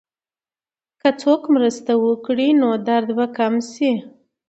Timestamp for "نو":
2.61-2.69